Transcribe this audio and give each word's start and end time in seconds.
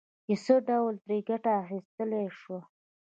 چې 0.25 0.33
څه 0.43 0.53
ډول 0.69 0.95
ترې 1.05 1.17
ګټه 1.29 1.51
اخيستلای 1.63 2.25
شو. 2.39 2.57